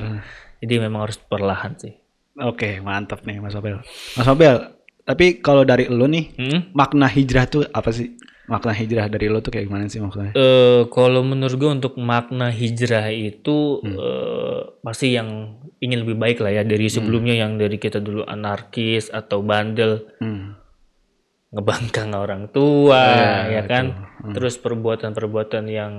Jadi 0.61 0.75
memang 0.78 1.00
harus 1.02 1.16
perlahan 1.16 1.72
sih. 1.75 1.96
Oke, 2.34 2.78
mantap 2.78 3.25
nih 3.25 3.40
Mas 3.40 3.52
Mabel. 3.52 3.80
Mas 4.12 4.25
Mabel, 4.26 4.56
tapi 5.02 5.40
kalau 5.40 5.64
dari 5.64 5.88
lu 5.88 6.04
nih, 6.06 6.32
Hmm? 6.34 6.61
makna 6.72 7.04
hijrah 7.04 7.44
tuh 7.44 7.64
apa 7.66 7.88
sih? 7.88 8.12
Makna 8.52 8.71
hijrah 8.71 9.09
dari 9.09 9.26
lu 9.26 9.38
tuh 9.38 9.49
kayak 9.49 9.64
gimana 9.64 9.88
sih 9.88 9.97
maksudnya? 9.97 10.30
Eh, 10.30 10.85
kalau 10.87 11.23
menurut 11.23 11.56
gue 11.56 11.71
untuk 11.73 11.97
makna 11.97 12.49
hijrah 12.49 13.09
itu 13.09 13.56
eh, 13.82 14.61
pasti 14.78 15.11
yang 15.11 15.28
ingin 15.78 16.04
lebih 16.04 16.14
baik 16.14 16.38
lah 16.38 16.52
ya 16.52 16.62
dari 16.62 16.87
sebelumnya 16.87 17.32
yang 17.35 17.56
dari 17.56 17.76
kita 17.76 17.99
dulu 17.99 18.23
anarkis 18.23 19.09
atau 19.09 19.40
bandel. 19.40 20.04
Hmm. 20.18 20.61
ngebangkang 21.49 22.12
orang 22.12 22.49
tua 22.49 22.97
Ya, 23.44 23.61
ya 23.61 23.62
kan? 23.66 24.09
terus 24.30 24.56
perbuatan-perbuatan 24.56 25.64
yang 25.66 25.92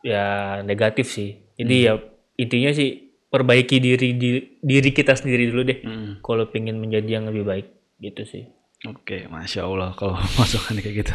ya 0.00 0.26
negatif 0.60 1.08
sih. 1.08 1.42
Jadi 1.52 1.76
ya 1.82 1.98
intinya 2.36 2.70
sih 2.70 2.90
perbaiki 3.26 3.78
diri 3.78 4.14
di- 4.14 4.58
diri 4.58 4.90
kita 4.90 5.14
sendiri 5.14 5.46
dulu 5.46 5.62
deh. 5.64 5.78
Hmm. 5.80 6.10
kalau 6.20 6.46
pengen 6.46 6.78
menjadi 6.78 7.10
yang 7.12 7.26
lebih 7.26 7.42
baik 7.42 7.66
gitu 7.98 8.22
sih 8.24 8.44
Oke, 8.82 9.26
masya 9.26 9.62
Allah 9.62 9.92
kalau 9.92 10.16
masukan 10.38 10.74
kayak 10.74 10.94
gitu. 10.98 11.14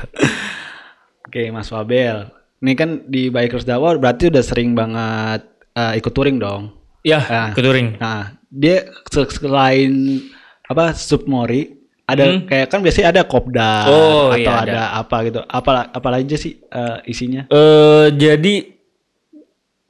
Oke, 1.23 1.49
Mas 1.49 1.65
Fabel, 1.65 2.29
ini 2.59 2.73
kan 2.73 3.01
di 3.03 3.27
Bikers 3.27 3.63
Dawa 3.63 3.95
berarti 3.95 4.29
udah 4.29 4.39
sering 4.39 4.71
banget 4.71 5.41
eh, 5.71 5.93
ikut 5.95 6.11
touring 6.11 6.37
dong. 6.37 6.69
ya 7.01 7.21
Ah. 7.21 7.49
ke 7.51 7.59
touring 7.59 7.97
Nah, 7.97 8.33
dia 8.47 8.81
se- 9.05 9.29
selain 9.31 10.21
apa 10.63 10.93
submori, 10.93 11.73
ada 12.03 12.37
kayak 12.39 12.67
kan 12.67 12.81
biasanya 12.81 13.09
ada 13.11 13.21
kopdar 13.23 13.85
Hmm. 13.85 13.93
Oh, 13.93 14.25
atau 14.31 14.41
iya, 14.53 14.61
ada 14.63 14.81
apa 14.95 15.17
gitu. 15.23 15.41
Apa 15.43 15.69
apa 15.87 16.07
aja 16.15 16.33
sih 16.35 16.61
eh, 16.61 16.97
isinya? 17.05 17.45
eh 17.47 18.07
jadi 18.11 18.55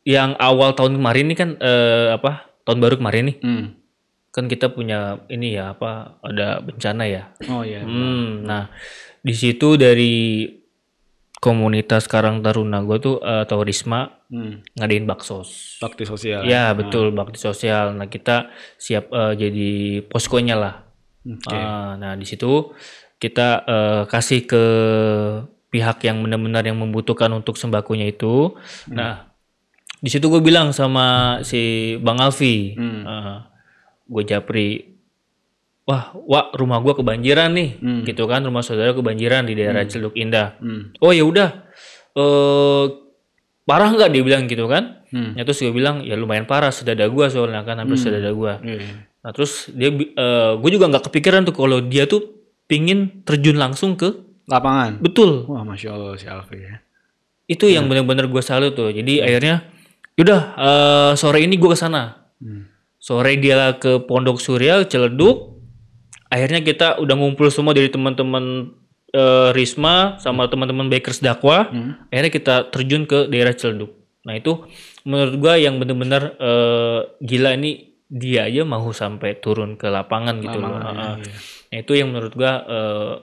yang 0.04 0.36
awal 0.38 0.72
tahun 0.72 0.96
kemarin 0.96 1.26
ini 1.26 1.36
kan 1.36 1.50
eh, 1.56 2.08
apa 2.14 2.32
tahun 2.62 2.80
baru 2.80 2.96
kemarin 2.98 3.24
nih 3.26 3.38
Hmm. 3.38 3.66
Kan 4.36 4.52
kita 4.52 4.68
punya 4.68 5.24
ini 5.32 5.56
ya 5.56 5.72
apa 5.72 6.20
ada 6.20 6.60
bencana 6.60 7.08
ya 7.08 7.32
Oh 7.48 7.64
iya. 7.64 7.88
Hmm, 7.88 8.44
nah 8.44 8.68
di 9.24 9.32
situ 9.32 9.80
dari 9.80 10.44
komunitas 11.40 12.12
Karang 12.12 12.44
Taruna 12.44 12.84
gue 12.84 12.98
tuh 13.00 13.16
eh, 13.24 13.48
atau 13.48 13.64
Risma 13.64 14.12
Hmm. 14.26 14.66
ngadain 14.74 15.06
baksos. 15.06 15.78
Bakti 15.78 16.02
sosial. 16.02 16.50
Ya 16.50 16.74
betul 16.74 17.14
bakti 17.14 17.38
sosial. 17.38 17.94
Nah 17.94 18.10
kita 18.10 18.50
siap 18.76 19.14
eh, 19.14 19.34
jadi 19.38 19.70
poskonya 20.02 20.58
lah. 20.58 20.76
Oke. 21.22 21.54
Ah, 21.54 21.94
nah 21.96 22.18
di 22.18 22.26
situ 22.26 22.74
kita 23.22 23.62
eh, 23.64 24.04
kasih 24.10 24.50
ke 24.50 24.64
pihak 25.70 26.02
yang 26.04 26.26
benar-benar 26.26 26.66
yang 26.66 26.82
membutuhkan 26.82 27.30
untuk 27.32 27.54
sembakonya 27.54 28.10
itu. 28.10 28.58
Nah 28.90 29.30
di 30.02 30.10
situ 30.10 30.26
gue 30.26 30.42
bilang 30.42 30.74
sama 30.74 31.38
si 31.46 31.94
Bang 32.02 32.18
Alfi, 32.18 32.74
gue 34.06 34.24
japri, 34.24 34.98
wah, 35.84 36.14
wah 36.16 36.54
rumah 36.54 36.80
gue 36.80 36.94
kebanjiran 36.94 37.50
nih, 37.52 37.70
gitu 38.06 38.26
kan 38.26 38.42
rumah 38.42 38.62
saudara 38.62 38.92
kebanjiran 38.92 39.44
di 39.44 39.54
daerah 39.54 39.82
Celduk 39.84 40.14
Indah. 40.14 40.58
Hmm. 40.58 40.94
Oh 41.00 41.10
ya 41.10 41.22
udah, 41.22 41.50
eh 42.14 42.86
parah 43.66 43.90
nggak 43.90 44.10
dia 44.10 44.22
bilang 44.22 44.46
gitu 44.46 44.66
kan? 44.66 45.02
Hmm. 45.10 45.34
Ya 45.34 45.42
terus 45.42 45.58
gue 45.60 45.72
bilang 45.72 46.02
ya 46.02 46.14
lumayan 46.14 46.46
parah 46.46 46.70
sedada 46.70 47.06
gue 47.06 47.26
soalnya 47.28 47.62
kan 47.62 47.78
hampir 47.78 47.98
sedada 47.98 48.30
gue. 48.30 48.54
Iya. 48.62 48.80
Nah 49.26 49.32
terus 49.34 49.74
dia, 49.74 49.90
gue 49.90 50.70
juga 50.70 50.86
nggak 50.86 51.10
kepikiran 51.10 51.50
tuh 51.50 51.56
kalau 51.56 51.82
dia 51.82 52.06
tuh 52.06 52.22
pingin 52.66 53.26
terjun 53.26 53.58
langsung 53.58 53.94
ke 53.94 54.22
Lapangan. 54.46 55.02
betul 55.02 55.50
Wah, 55.50 55.66
masya 55.66 55.98
Allah 55.98 56.14
si 56.18 56.30
Alfi 56.30 56.62
ya. 56.62 56.78
itu 57.46 57.66
yang 57.66 57.90
benar-benar 57.90 58.30
gue 58.30 58.42
salut 58.42 58.74
tuh 58.74 58.94
jadi 58.94 59.26
akhirnya 59.26 59.66
yaudah 60.14 60.42
eh, 60.54 61.12
sore 61.18 61.42
ini 61.42 61.58
gue 61.58 61.70
ke 61.70 61.78
sana 61.78 62.26
Hmm. 62.36 62.68
Sore 63.06 63.38
dia 63.38 63.78
ke 63.78 64.02
Pondok 64.02 64.42
Surya 64.42 64.82
Celeduk 64.82 65.62
akhirnya 66.26 66.66
kita 66.66 66.98
udah 66.98 67.14
ngumpul 67.14 67.54
semua 67.54 67.78
dari 67.78 67.94
teman-teman 67.94 68.74
eh, 69.14 69.50
Risma 69.54 70.18
sama 70.18 70.50
teman-teman 70.50 70.90
Bakers 70.90 71.22
Dakwa 71.22 71.70
Hmm. 71.70 72.10
akhirnya 72.10 72.32
kita 72.34 72.56
terjun 72.74 73.06
ke 73.06 73.30
daerah 73.30 73.54
Celeduk 73.54 73.94
nah 74.26 74.34
itu 74.34 74.66
menurut 75.06 75.38
gue 75.38 75.54
yang 75.62 75.78
benar-benar 75.78 76.34
eh, 76.36 77.00
gila 77.22 77.54
ini 77.54 77.94
dia 78.06 78.46
aja 78.46 78.66
mau 78.66 78.90
sampai 78.90 79.38
turun 79.38 79.78
ke 79.78 79.86
lapangan 79.86 80.42
gitu 80.42 80.58
loh 80.58 80.74
Lapangan, 80.74 80.94
Heeh. 80.94 81.16
iya. 81.22 81.34
Nah, 81.66 81.78
itu 81.82 81.92
yang 81.94 82.08
menurut 82.14 82.34
gua 82.34 82.54
eh, 82.64 83.14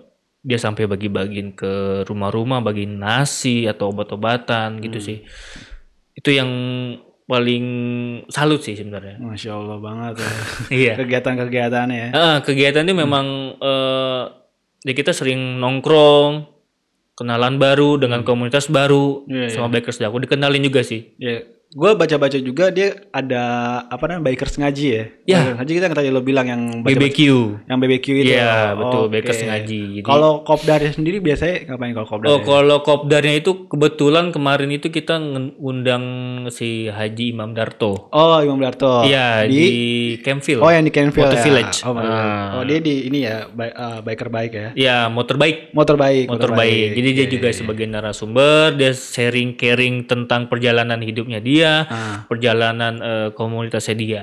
dia 0.43 0.59
sampai 0.59 0.85
bagi-bagiin 0.85 1.55
ke 1.55 1.73
rumah-rumah 2.03 2.59
bagiin 2.61 2.99
nasi 2.99 3.65
atau 3.65 3.95
obat-obatan 3.95 4.83
gitu 4.83 4.99
Hmm. 4.99 5.07
sih. 5.07 5.19
Itu 6.13 6.35
yang 6.35 6.51
paling 7.33 7.65
salut 8.29 8.61
sih 8.61 8.77
sebenarnya. 8.77 9.17
Masya 9.17 9.57
Allah 9.57 9.79
banget 9.81 10.21
ya. 10.21 10.33
iya. 10.85 10.93
Kegiatan-kegiatannya 11.01 11.97
ya. 11.97 12.09
Ah, 12.13 12.37
kegiatan 12.45 12.85
ini 12.85 12.93
memang 12.93 13.57
eh 13.57 14.23
ya 14.85 14.93
kita 14.93 15.17
sering 15.17 15.57
nongkrong, 15.57 16.45
kenalan 17.17 17.57
baru 17.57 17.97
dengan 17.97 18.21
komunitas 18.27 18.69
baru 18.69 19.25
Hmm. 19.25 19.49
Iya, 19.49 19.57
sama 19.57 19.73
bikers 19.73 20.05
aku 20.05 20.29
dikenalin 20.29 20.69
juga 20.69 20.85
sih. 20.85 21.17
Ya, 21.17 21.41
gue 21.73 21.91
baca-baca 21.97 22.37
juga 22.37 22.69
dia 22.69 23.01
ada 23.09 23.43
apa 23.89 24.05
namanya 24.05 24.29
bikers 24.29 24.61
ngaji 24.61 24.87
ya. 24.87 25.05
Ya. 25.25 25.41
Bikers 25.41 25.57
ngaji 25.57 25.73
kita 25.73 25.85
yang 25.89 25.97
tadi 25.97 26.09
lo 26.13 26.21
bilang 26.21 26.47
yang 26.47 26.63
baca 26.85 26.93
BBQ. 26.93 27.21
yang 27.65 27.79
BBQ 27.81 28.07
itu. 28.13 28.33
Iya, 28.37 28.77
betul, 28.77 29.03
Oke. 29.09 29.13
bikers 29.17 29.41
ngaji. 29.49 29.83
Jadi 30.01 30.05
Kalau 30.05 30.33
kopdarnya 30.45 30.93
sendiri 30.93 31.19
biasanya 31.25 31.73
ngapain 31.73 31.93
kalau 31.97 32.09
kopdar? 32.09 32.29
Oh, 32.29 32.39
kalau 32.45 32.79
kopdarnya 32.85 33.35
itu 33.41 33.67
kebetulan 33.73 34.29
kemarin 34.37 34.69
itu 34.69 34.93
kita 34.93 35.17
ngundang 35.17 36.05
si 36.53 36.93
Haji 36.93 37.33
Imam 37.33 37.57
Darto. 37.57 38.13
Oh, 38.13 38.37
Imam 38.45 38.61
Darto. 38.61 39.09
Iya, 39.09 39.49
di, 39.49 39.57
di, 39.57 39.77
Campville. 40.21 40.61
Oh, 40.61 40.69
yang 40.69 40.85
di 40.85 40.93
Kenville 40.93 41.25
Motor 41.25 41.41
ya. 41.41 41.45
Village. 41.45 41.77
Oh. 41.89 41.97
Ah. 42.03 42.61
oh, 42.61 42.63
dia 42.67 42.79
di 42.83 43.09
ini 43.09 43.25
ya, 43.25 43.49
eh, 43.49 43.99
biker 44.05 44.29
bike 44.29 44.55
ya. 44.55 44.69
Ya, 44.77 44.97
motor 45.09 45.41
baik. 45.41 45.73
Motor 45.73 45.97
bike, 45.97 46.29
Motor 46.29 46.53
baik. 46.53 46.89
Jadi 46.99 47.09
dia 47.17 47.27
juga 47.31 47.49
sebagai 47.55 47.87
narasumber, 47.89 48.77
dia 48.77 48.93
sharing 48.93 49.57
caring 49.57 50.05
tentang 50.05 50.53
perjalanan 50.53 50.99
hidupnya 51.01 51.39
dia, 51.41 51.62
Ah. 51.65 52.17
perjalanan 52.27 52.95
eh, 52.97 53.29
komunitasnya 53.31 53.95
dia. 53.95 54.23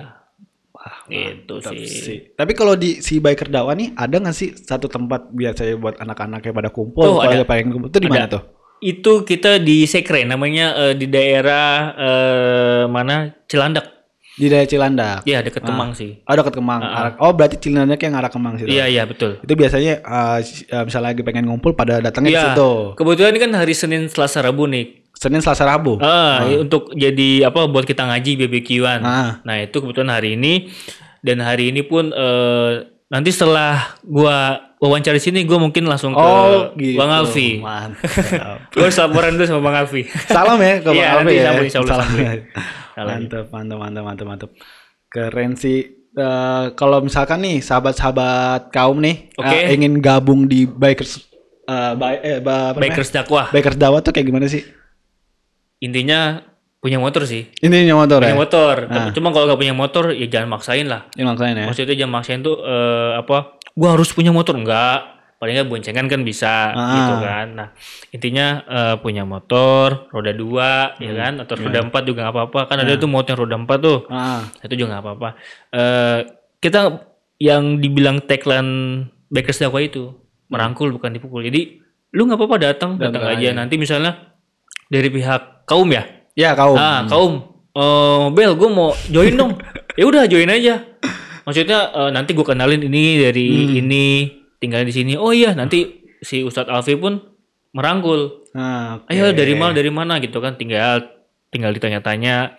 Wah, 0.70 0.96
Itu 1.08 1.60
mantap 1.60 1.76
sih. 1.76 1.88
sih. 1.88 2.18
Tapi 2.32 2.52
kalau 2.54 2.74
di 2.74 3.00
si 3.00 3.20
biker 3.20 3.48
dakwah 3.48 3.74
nih 3.74 3.92
ada 3.94 4.16
nggak 4.16 4.32
sih 4.32 4.54
satu 4.54 4.88
tempat 4.88 5.28
biasanya 5.30 5.76
buat 5.76 5.96
anak-anaknya 5.98 6.52
pada 6.52 6.70
kumpul? 6.70 7.04
Oh, 7.04 7.20
ada. 7.20 7.36
dia 7.36 7.44
pengen 7.44 7.74
kumpul 7.74 7.90
itu 7.90 8.00
di 8.00 8.08
mana 8.08 8.28
tuh? 8.28 8.44
Itu 8.80 9.24
kita 9.24 9.60
di 9.60 9.84
Sekre 9.84 10.24
namanya 10.24 10.72
eh, 10.80 10.94
di 10.94 11.04
daerah 11.06 11.68
eh, 11.94 12.84
mana? 12.88 13.36
Cilandak. 13.44 13.92
Di 14.40 14.48
daerah 14.48 14.64
Cilandak. 14.64 15.28
Iya, 15.28 15.44
deket 15.44 15.68
Kemang 15.68 15.92
sih. 15.92 16.24
Oh, 16.24 16.32
dekat 16.32 16.56
Kemang. 16.56 16.80
Arah- 16.80 17.20
oh, 17.20 17.36
berarti 17.36 17.60
Cilandak 17.60 18.00
yang 18.00 18.16
arah 18.16 18.32
Kemang 18.32 18.56
situ. 18.56 18.72
Iya, 18.72 18.88
iya, 18.88 19.04
betul. 19.04 19.36
Itu 19.44 19.52
biasanya 19.52 20.00
eh, 20.00 20.40
misalnya 20.88 21.12
lagi 21.12 21.28
pengen 21.28 21.44
ngumpul 21.44 21.76
pada 21.76 22.00
datangnya 22.00 22.32
di 22.32 22.40
Iya. 22.40 22.46
situ. 22.56 22.72
Kebetulan 22.96 23.36
ini 23.36 23.40
kan 23.44 23.52
hari 23.52 23.76
Senin, 23.76 24.08
Selasa, 24.08 24.40
Rabu 24.40 24.64
nih. 24.64 25.09
Senin, 25.20 25.44
Selasa, 25.44 25.68
Rabu. 25.68 26.00
Ah, 26.00 26.48
untuk 26.56 26.96
jadi 26.96 27.44
apa 27.44 27.68
buat 27.68 27.84
kita 27.84 28.08
ngaji 28.08 28.40
BBQ-an. 28.40 29.00
Ah. 29.02 29.32
Nah, 29.44 29.60
itu 29.60 29.76
kebetulan 29.76 30.08
hari 30.10 30.34
ini 30.34 30.72
dan 31.20 31.44
hari 31.44 31.70
ini 31.70 31.84
pun 31.84 32.08
eh, 32.10 32.72
nanti 33.06 33.30
setelah 33.30 34.00
gua 34.02 34.38
wawancara 34.80 35.20
sini 35.20 35.44
gua 35.44 35.60
mungkin 35.60 35.84
langsung 35.84 36.16
ke 36.16 36.24
Oh, 36.24 36.72
gitu. 36.74 36.96
Bang 36.96 37.12
Alfi. 37.12 37.60
Mantap. 37.60 38.72
Gua 38.72 38.82
harus 38.82 38.96
laporan 38.96 39.36
dulu 39.36 39.44
sama 39.44 39.60
Bang 39.62 39.76
Alfi. 39.78 40.08
Salam 40.26 40.56
ya 40.58 40.80
ke 40.80 40.88
Bang 40.88 40.96
Iya, 40.96 41.08
Alfi 41.12 41.20
nanti 41.20 41.36
ya. 41.36 41.52
Salam. 41.84 41.88
sambung. 42.00 42.28
Salam. 42.96 43.08
Mantap, 43.20 43.46
mantap, 43.50 43.78
mantap, 43.78 44.04
mantap, 44.06 44.26
mantap. 44.26 44.50
Keren 45.06 45.54
sih. 45.54 45.80
Eh, 46.10 46.66
kalau 46.74 47.04
misalkan 47.04 47.38
nih 47.40 47.60
sahabat-sahabat 47.60 48.72
kaum 48.72 48.98
nih 48.98 49.30
Oke. 49.36 49.52
eh, 49.54 49.72
ingin 49.72 50.00
gabung 50.00 50.48
di 50.48 50.64
bikers 50.64 51.22
eh, 51.66 51.92
bi- 51.94 52.24
eh, 52.24 52.40
namanya? 52.40 52.74
Bikers 52.74 53.12
dakwah. 53.12 53.46
bikers 53.50 53.76
dakwah 53.76 54.00
tuh 54.00 54.10
kayak 54.10 54.26
gimana 54.26 54.48
sih? 54.48 54.64
Intinya 55.80 56.44
punya 56.80 56.96
motor 56.96 57.28
sih. 57.28 57.52
Ini 57.60 57.92
motor 57.92 58.24
Punya 58.24 58.36
ya? 58.36 58.40
motor. 58.40 58.76
Tapi 58.88 59.10
Cuma 59.12 59.36
kalau 59.36 59.52
gak 59.52 59.60
punya 59.60 59.76
motor 59.76 60.16
ya 60.16 60.28
jangan 60.28 60.56
maksain 60.56 60.88
lah. 60.88 61.08
Ini 61.12 61.24
maksain 61.28 61.56
ya. 61.56 61.66
Maksudnya 61.68 61.96
jangan 61.96 62.14
maksain 62.20 62.40
tuh 62.40 62.56
eh, 62.64 63.12
apa? 63.20 63.60
Gua 63.76 63.96
harus 63.96 64.12
punya 64.12 64.32
motor 64.32 64.56
enggak? 64.56 65.20
Paling 65.40 65.56
nggak 65.56 65.72
boncengan 65.72 66.12
kan 66.12 66.20
bisa 66.28 66.76
Ah. 66.76 66.92
gitu 67.00 67.14
kan. 67.24 67.48
Nah 67.56 67.68
intinya 68.12 68.48
eh, 68.68 68.96
punya 69.00 69.24
motor 69.24 70.12
roda 70.12 70.36
dua 70.36 71.00
ya 71.00 71.16
kan 71.16 71.40
atau 71.40 71.56
roda 71.56 71.80
empat 71.80 72.04
juga 72.04 72.28
nggak 72.28 72.36
apa-apa. 72.36 72.60
Kan 72.68 72.78
ada 72.84 73.00
tuh 73.00 73.08
motor 73.08 73.36
roda 73.40 73.56
empat 73.56 73.80
tuh. 73.80 74.00
Ah, 74.12 74.44
Itu 74.60 74.76
juga 74.76 74.96
nggak 74.96 75.04
apa-apa. 75.04 75.30
Eh, 75.72 76.20
kita 76.60 76.80
yang 77.40 77.80
dibilang 77.80 78.20
tagline 78.24 79.08
Bakers 79.32 79.64
Dakwah 79.64 79.80
itu 79.80 80.12
merangkul 80.52 80.92
bukan 80.92 81.16
dipukul. 81.16 81.40
Jadi 81.48 81.80
lu 82.12 82.28
nggak 82.28 82.36
apa-apa 82.36 82.56
datang 82.60 82.92
datang 83.00 83.24
aja. 83.32 83.56
Nanti 83.56 83.80
misalnya 83.80 84.29
dari 84.90 85.08
pihak 85.14 85.70
kaum 85.70 85.88
ya. 85.94 86.04
ya 86.34 86.58
kaum. 86.58 86.76
Ah, 86.76 87.06
kaum. 87.06 87.34
Eh, 87.70 88.26
Bel, 88.34 88.58
gue 88.58 88.70
mau 88.70 88.92
join 89.08 89.38
dong. 89.38 89.56
ya 90.00 90.04
udah 90.10 90.26
join 90.26 90.50
aja. 90.50 90.84
Maksudnya 91.46 91.80
eh, 91.94 92.10
nanti 92.12 92.34
gue 92.34 92.44
kenalin 92.44 92.82
ini 92.82 93.22
dari 93.22 93.78
ini, 93.78 94.08
tinggal 94.58 94.84
di 94.84 94.92
sini. 94.92 95.14
Oh 95.16 95.30
iya, 95.30 95.54
nanti 95.54 96.10
si 96.20 96.42
Ustadz 96.42 96.74
Alfi 96.74 96.98
pun 96.98 97.22
merangkul. 97.72 98.50
Ah, 98.58 99.00
oke. 99.00 99.14
Ayo 99.14 99.32
dari 99.32 99.54
mana 99.54 99.72
dari 99.78 99.94
mana 99.94 100.18
gitu 100.18 100.42
kan 100.42 100.58
tinggal 100.58 101.06
tinggal 101.54 101.70
ditanya-tanya. 101.72 102.58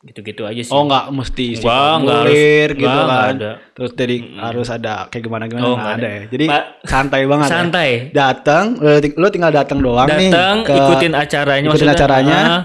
Gitu-gitu 0.00 0.46
aja 0.46 0.62
sih 0.62 0.70
Oh 0.70 0.86
nggak 0.86 1.10
mesti 1.10 1.58
Enggak, 1.58 1.90
enggak 1.98 2.18
harus- 2.22 2.38
gitu 2.72 2.86
enggak, 2.86 3.02
enggak 3.02 3.18
kan. 3.18 3.34
ada. 3.34 3.50
Terus 3.74 3.90
jadi 3.92 4.16
harus 4.38 4.68
ada 4.68 4.92
kayak 5.06 5.22
gimana 5.22 5.44
gimana 5.44 5.64
Oh, 5.64 5.68
nggak 5.68 5.82
enggak 5.82 5.90
ada. 5.92 6.06
ada. 6.06 6.08
ya. 6.08 6.22
Jadi 6.28 6.44
Pak, 6.46 6.62
santai 6.84 7.20
banget. 7.24 7.44
ya. 7.44 7.50
santai 7.50 7.90
Datang, 8.12 8.64
lu, 8.76 8.98
ting- 9.00 9.16
lu 9.16 9.26
tinggal 9.28 9.50
datang 9.52 9.78
doang 9.80 10.06
nih. 10.08 10.30
datang 10.30 10.56
ikutin 10.64 11.12
acaranya 11.12 11.68
ikutin 11.68 11.90
acaranya. 11.90 12.38
Ah, 12.38 12.60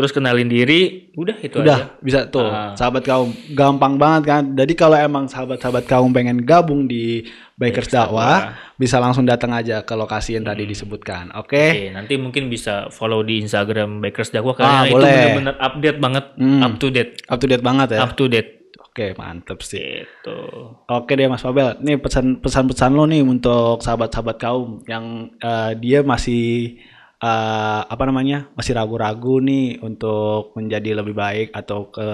terus 0.00 0.10
kenalin 0.10 0.48
diri 0.48 1.12
udah 1.12 1.36
itu 1.38 1.60
Udah 1.60 1.76
aja 1.92 2.00
bisa 2.00 2.24
tuh 2.26 2.48
Ah. 2.48 2.72
sahabat 2.72 3.04
kaum 3.04 3.28
gampang 3.50 3.94
banget 3.94 4.22
kan. 4.24 4.42
Jadi 4.54 4.72
kalau 4.72 4.96
emang 4.96 5.28
sahabat-sahabat 5.28 5.84
kaum 5.84 6.08
pengen 6.08 6.40
gabung 6.40 6.88
di 6.88 7.28
Bikers 7.54 7.92
Dakwah 7.92 8.56
bisa 8.74 8.96
langsung 8.96 9.22
datang 9.22 9.52
aja 9.52 9.84
ke 9.84 9.92
lokasi 9.92 10.32
yang 10.32 10.42
Hmm. 10.42 10.56
tadi 10.56 10.64
disebutkan. 10.64 11.36
Oke. 11.36 11.60
Oke, 11.68 11.92
nanti 11.92 12.16
mungkin 12.16 12.48
bisa 12.48 12.88
follow 12.88 13.20
di 13.20 13.38
Instagram 13.38 14.00
Bikers 14.00 14.32
Dakwah 14.32 14.54
Ah, 14.54 14.56
karena 14.56 14.80
itu 14.80 14.94
boleh. 14.94 15.12
benar-benar 15.12 15.56
update 15.60 15.98
banget, 15.98 16.24
Hmm. 16.34 16.60
up 16.62 16.74
to 16.74 16.88
date, 16.88 17.12
Up 17.26 17.36
to 17.36 17.46
date 17.46 17.60
banget 17.60 17.88
ya. 17.90 18.00
up 18.00 18.16
to 18.16 18.24
date. 18.24 18.50
Oke, 18.82 19.12
mantep 19.14 19.60
sih. 19.60 20.02
Gitu. 20.02 20.38
Oke 20.82 21.12
deh 21.12 21.28
Mas 21.28 21.38
Fabel, 21.38 21.78
nih 21.78 21.94
pesan 21.96 22.38
pesan-pesan 22.38 22.90
lo 22.90 23.04
nih 23.04 23.22
untuk 23.22 23.78
sahabat-sahabat 23.78 24.36
kaum 24.36 24.82
yang 24.84 25.30
eh, 25.38 25.72
dia 25.76 26.00
masih 26.02 26.74
eh, 27.20 27.82
apa 27.84 28.02
namanya 28.08 28.48
masih 28.56 28.72
ragu-ragu 28.74 29.38
nih 29.44 29.78
untuk 29.84 30.56
menjadi 30.56 31.04
lebih 31.04 31.14
baik 31.14 31.48
atau 31.52 31.92
ke 31.92 32.06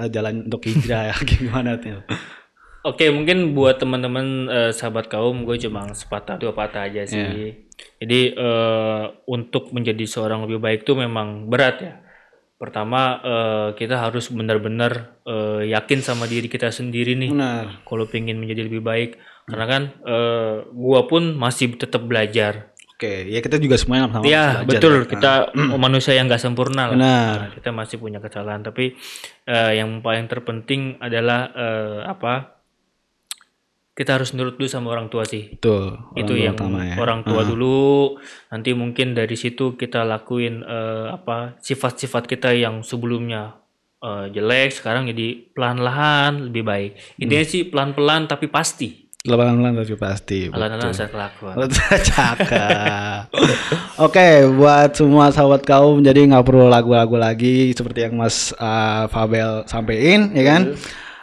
eh, 0.00 0.08
jalan 0.08 0.48
untuk 0.48 0.64
hijrah 0.64 1.12
ya 1.12 1.16
gimana 1.30 1.76
tuh? 1.76 2.00
Oke, 2.82 3.14
mungkin 3.14 3.54
buat 3.54 3.78
teman-teman 3.78 4.50
eh, 4.50 4.72
sahabat 4.74 5.06
kaum, 5.06 5.46
gue 5.46 5.54
cuma 5.62 5.86
sepatah 5.94 6.34
dua 6.34 6.50
patah 6.50 6.90
aja 6.90 7.06
sih. 7.06 7.14
Iya. 7.14 7.50
Jadi 8.02 8.20
eh, 8.34 9.04
untuk 9.30 9.70
menjadi 9.70 10.02
seorang 10.02 10.42
lebih 10.50 10.58
baik 10.58 10.82
tuh 10.82 10.98
memang 10.98 11.46
berat 11.46 11.76
ya. 11.78 11.94
Pertama 12.58 13.22
eh, 13.22 13.68
kita 13.78 14.02
harus 14.02 14.34
benar-benar 14.34 15.14
eh, 15.22 15.70
yakin 15.70 16.02
sama 16.02 16.26
diri 16.26 16.50
kita 16.50 16.74
sendiri 16.74 17.14
nih. 17.14 17.30
Benar. 17.30 17.86
Kalau 17.86 18.10
pengen 18.10 18.42
menjadi 18.42 18.66
lebih 18.66 18.82
baik, 18.82 19.14
karena 19.46 19.66
kan 19.70 19.82
eh, 20.02 20.66
gua 20.74 21.06
pun 21.06 21.38
masih 21.38 21.78
tetap 21.78 22.02
belajar. 22.02 22.71
Oke, 23.02 23.26
ya 23.34 23.42
kita 23.42 23.58
juga 23.58 23.74
semuanya 23.74 24.06
sama 24.06 24.22
Iya 24.22 24.62
betul 24.62 25.02
ya. 25.02 25.10
kita 25.10 25.32
manusia 25.74 26.14
yang 26.14 26.30
nggak 26.30 26.38
sempurna 26.38 26.86
lah. 26.86 26.94
Benar. 26.94 27.34
Nah, 27.34 27.50
kita 27.50 27.74
masih 27.74 27.98
punya 27.98 28.22
kesalahan 28.22 28.62
tapi 28.62 28.94
eh, 29.42 29.72
yang 29.74 29.98
paling 30.06 30.30
terpenting 30.30 31.02
adalah 31.02 31.50
eh, 31.50 32.06
apa? 32.06 32.62
Kita 33.98 34.14
harus 34.14 34.30
nurut 34.38 34.54
dulu 34.54 34.70
sama 34.70 34.94
orang 34.94 35.10
tua 35.10 35.26
sih. 35.26 35.50
Betul. 35.50 35.98
Itu 36.14 36.30
orang 36.30 36.38
tua 36.38 36.46
yang 36.46 36.54
utama 36.54 36.78
ya. 36.86 36.94
orang 37.02 37.20
tua 37.26 37.42
dulu. 37.42 38.22
Nanti 38.54 38.70
mungkin 38.70 39.18
dari 39.18 39.34
situ 39.34 39.74
kita 39.74 40.06
lakuin 40.06 40.62
eh, 40.62 41.10
apa 41.10 41.58
sifat-sifat 41.58 42.30
kita 42.30 42.54
yang 42.54 42.86
sebelumnya 42.86 43.58
eh, 43.98 44.30
jelek 44.30 44.78
sekarang 44.78 45.10
jadi 45.10 45.50
pelan-pelan 45.50 46.54
lebih 46.54 46.62
baik. 46.62 47.18
Intinya 47.18 47.42
sih 47.50 47.66
pelan-pelan 47.66 48.30
tapi 48.30 48.46
pasti. 48.46 49.10
Lebaran 49.22 49.62
tapi 49.78 49.94
pasti. 49.94 50.50
Pelan-pelan 50.50 50.90
saya 50.90 51.06
kelakuan. 51.06 51.54
Cakep. 52.10 53.30
Oke, 54.10 54.50
buat 54.50 54.98
semua 54.98 55.30
sahabat 55.30 55.62
kaum, 55.62 56.02
jadi 56.02 56.26
nggak 56.26 56.42
perlu 56.42 56.66
lagu-lagu 56.66 57.14
lagi 57.14 57.70
seperti 57.70 58.10
yang 58.10 58.18
Mas 58.18 58.50
uh, 58.58 59.06
Fabel 59.06 59.62
sampein, 59.70 60.34
ya 60.34 60.42
kan? 60.42 60.62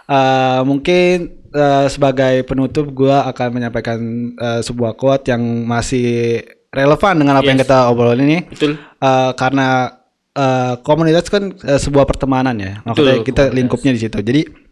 Uh, 0.08 0.64
mungkin 0.64 1.44
uh, 1.52 1.92
sebagai 1.92 2.48
penutup, 2.48 2.88
gua 2.96 3.28
akan 3.28 3.60
menyampaikan 3.60 4.00
uh, 4.40 4.64
sebuah 4.64 4.96
quote 4.96 5.36
yang 5.36 5.44
masih 5.68 6.40
relevan 6.72 7.20
dengan 7.20 7.36
apa 7.44 7.52
yang 7.52 7.60
kita 7.60 7.92
obrolin 7.92 8.24
ini. 8.24 8.40
Betul. 8.48 8.80
Uh, 9.04 9.36
karena 9.36 10.00
uh, 10.40 10.80
komunitas 10.88 11.28
kan 11.28 11.52
uh, 11.52 11.76
sebuah 11.76 12.08
pertemanan 12.08 12.56
ya, 12.64 12.80
maksudnya 12.88 13.20
Betul, 13.20 13.28
kita 13.28 13.44
lingkupnya 13.52 13.92
di 13.92 14.08
situ. 14.08 14.24
Jadi 14.24 14.69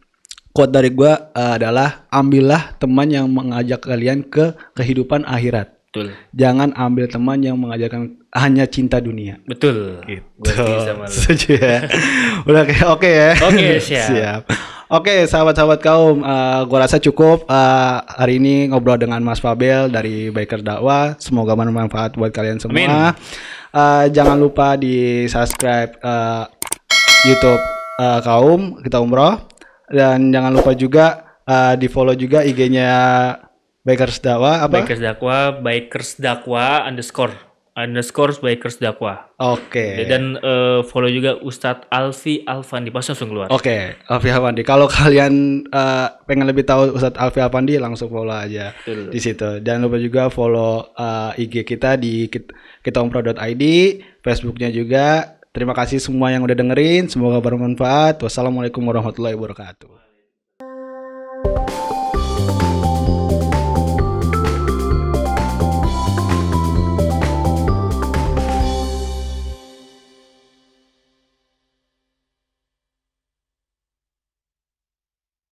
quote 0.57 0.73
dari 0.73 0.89
gua 0.89 1.29
uh, 1.37 1.53
adalah 1.61 2.09
ambillah 2.09 2.73
teman 2.81 3.13
yang 3.13 3.29
mengajak 3.29 3.85
kalian 3.85 4.25
ke 4.25 4.57
kehidupan 4.73 5.21
akhirat. 5.29 5.69
Betul. 5.93 6.17
Jangan 6.33 6.73
ambil 6.73 7.05
teman 7.05 7.45
yang 7.45 7.61
mengajarkan 7.61 8.17
hanya 8.33 8.65
cinta 8.65 8.97
dunia. 8.97 9.37
Betul. 9.45 10.01
Gitu. 10.09 10.65
Setuju 11.13 11.61
ya. 11.61 11.85
Udah 12.49 12.65
oke 12.89 13.05
ya. 13.05 13.37
Oke, 13.45 13.77
siap. 13.85 14.49
Oke, 14.87 15.29
sahabat-sahabat 15.29 15.79
kaum, 15.83 16.25
uh, 16.25 16.65
gua 16.65 16.89
rasa 16.89 16.97
cukup 16.97 17.45
uh, 17.45 18.01
hari 18.17 18.41
ini 18.41 18.73
ngobrol 18.73 18.97
dengan 18.97 19.21
Mas 19.21 19.37
Fabel 19.37 19.93
dari 19.93 20.33
Biker 20.33 20.65
Dakwah. 20.65 21.21
Semoga 21.21 21.53
bermanfaat 21.53 22.17
buat 22.17 22.33
kalian 22.33 22.57
semua. 22.57 22.81
Amin. 22.81 22.89
Uh, 23.77 24.09
jangan 24.09 24.41
lupa 24.41 24.73
di 24.73 25.27
subscribe 25.29 25.93
uh, 26.01 26.49
YouTube 27.29 27.61
uh, 28.01 28.25
kaum 28.25 28.81
kita 28.81 28.97
umroh 28.97 29.56
dan 29.87 30.29
jangan 30.31 30.51
lupa 30.51 30.71
juga 30.75 31.05
uh, 31.47 31.73
di 31.79 31.87
follow 31.87 32.13
juga 32.13 32.43
IG-nya 32.43 32.89
Bikers 33.87 34.19
Dakwah 34.19 34.67
apa? 34.67 34.83
Bikers 34.83 34.99
Dakwa, 34.99 35.63
Bikers 35.63 36.19
Dakwa 36.19 36.83
underscore 36.83 37.47
underscore 37.77 38.33
Bikers 38.41 38.81
Dakwa. 38.81 39.29
Oke. 39.37 40.03
Dan 40.09 40.33
eh, 40.41 40.81
follow 40.89 41.07
juga 41.07 41.37
Ustadz 41.37 41.85
Alfi 41.93 42.41
Alfandi 42.41 42.89
pas 42.89 43.05
langsung 43.05 43.29
keluar. 43.29 43.53
Oke, 43.53 44.01
Alfi 44.09 44.33
Alfandi. 44.33 44.65
Kalau 44.65 44.89
kalian 44.89 45.63
eh, 45.69 46.07
pengen 46.25 46.49
lebih 46.49 46.65
tahu 46.65 46.97
Ustadz 46.97 47.21
Alfi 47.21 47.39
Alfandi, 47.39 47.77
langsung 47.77 48.09
follow 48.09 48.33
aja 48.33 48.73
Betul. 48.81 49.13
di 49.13 49.19
situ. 49.21 49.61
Jangan 49.61 49.81
lupa 49.85 49.97
juga 50.01 50.21
follow 50.33 50.89
eh, 50.97 51.45
IG 51.45 51.63
kita 51.63 52.01
di 52.01 52.25
kit- 52.33 52.51
kitaumpro.id, 52.81 53.63
Facebooknya 54.25 54.73
juga. 54.73 55.36
Terima 55.57 55.73
kasih 55.73 55.97
semua 55.97 56.29
yang 56.29 56.45
udah 56.45 56.53
dengerin. 56.53 57.09
Semoga 57.09 57.41
bermanfaat. 57.41 58.21
Wassalamualaikum 58.21 58.77
warahmatullahi 58.85 59.33
wabarakatuh. 59.33 60.06